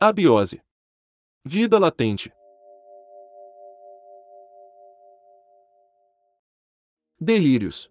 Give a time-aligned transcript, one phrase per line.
[0.00, 0.62] Abiose.
[1.44, 2.32] Vida latente.
[7.20, 7.90] Delírios.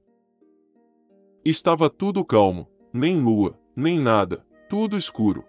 [1.44, 5.44] Estava tudo calmo, nem lua, nem nada, tudo escuro.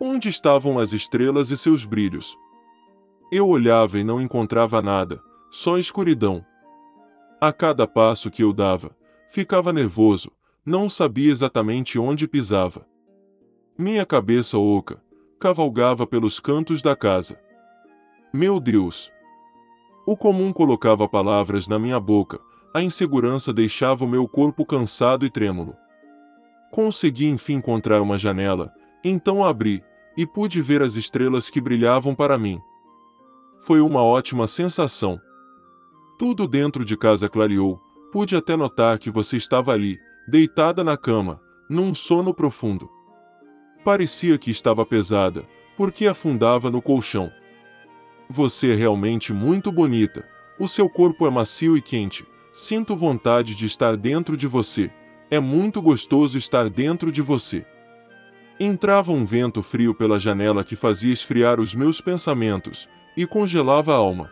[0.00, 2.38] Onde estavam as estrelas e seus brilhos?
[3.32, 6.46] Eu olhava e não encontrava nada, só escuridão.
[7.40, 8.96] A cada passo que eu dava,
[9.28, 10.30] ficava nervoso,
[10.64, 12.86] não sabia exatamente onde pisava.
[13.76, 15.04] Minha cabeça oca
[15.38, 17.38] cavalgava pelos cantos da casa.
[18.32, 19.12] Meu Deus!
[20.06, 22.40] O comum colocava palavras na minha boca,
[22.72, 25.74] a insegurança deixava o meu corpo cansado e trêmulo.
[26.70, 28.72] Consegui enfim encontrar uma janela,
[29.02, 29.82] então abri,
[30.16, 32.60] e pude ver as estrelas que brilhavam para mim.
[33.58, 35.20] Foi uma ótima sensação.
[36.18, 37.80] Tudo dentro de casa clareou,
[38.12, 42.88] pude até notar que você estava ali, deitada na cama, num sono profundo.
[43.86, 47.30] Parecia que estava pesada, porque afundava no colchão.
[48.28, 50.28] Você é realmente muito bonita.
[50.58, 52.26] O seu corpo é macio e quente.
[52.52, 54.90] Sinto vontade de estar dentro de você.
[55.30, 57.64] É muito gostoso estar dentro de você.
[58.58, 63.98] Entrava um vento frio pela janela que fazia esfriar os meus pensamentos e congelava a
[63.98, 64.28] alma.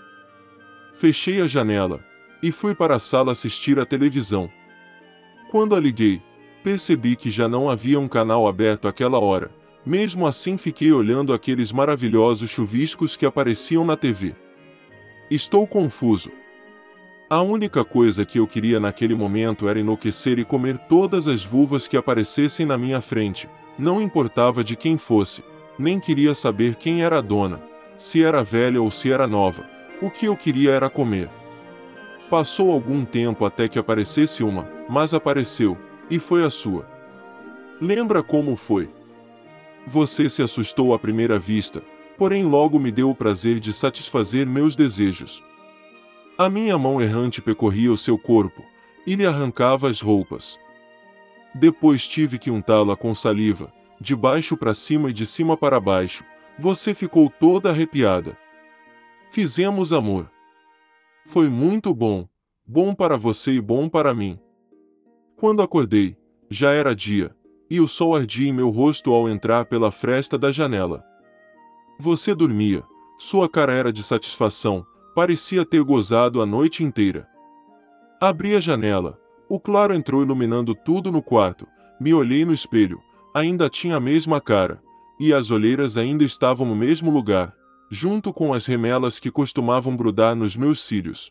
[0.94, 2.05] Fechei a janela
[2.42, 4.50] e fui para a sala assistir à televisão.
[5.48, 6.20] Quando a liguei,
[6.65, 9.51] percebi que já não havia um canal aberto àquela hora.
[9.84, 14.34] Mesmo assim, fiquei olhando aqueles maravilhosos chuviscos que apareciam na TV.
[15.31, 16.31] Estou confuso.
[17.29, 21.87] A única coisa que eu queria naquele momento era enlouquecer e comer todas as vulvas
[21.87, 23.47] que aparecessem na minha frente,
[23.78, 25.45] não importava de quem fosse,
[25.78, 27.62] nem queria saber quem era a dona,
[27.95, 29.69] se era velha ou se era nova.
[30.01, 31.28] O que eu queria era comer.
[32.31, 35.77] Passou algum tempo até que aparecesse uma, mas apareceu,
[36.15, 36.89] e foi a sua.
[37.81, 38.89] Lembra como foi?
[39.87, 41.83] Você se assustou à primeira vista,
[42.16, 45.43] porém logo me deu o prazer de satisfazer meus desejos.
[46.38, 48.62] A minha mão errante percorria o seu corpo,
[49.05, 50.59] e lhe arrancava as roupas.
[51.55, 56.25] Depois tive que untá-la com saliva, de baixo para cima e de cima para baixo.
[56.59, 58.38] Você ficou toda arrepiada.
[59.31, 60.31] Fizemos amor.
[61.27, 62.28] Foi muito bom,
[62.67, 64.38] bom para você e bom para mim.
[65.44, 66.16] Quando acordei,
[66.49, 67.37] já era dia,
[67.69, 71.05] e o sol ardia em meu rosto ao entrar pela fresta da janela.
[72.00, 72.82] Você dormia,
[73.19, 77.28] sua cara era de satisfação, parecia ter gozado a noite inteira.
[78.19, 81.66] Abri a janela, o claro entrou iluminando tudo no quarto,
[82.00, 82.99] me olhei no espelho,
[83.34, 84.82] ainda tinha a mesma cara,
[85.21, 87.55] e as olheiras ainda estavam no mesmo lugar,
[87.91, 91.31] junto com as remelas que costumavam grudar nos meus cílios.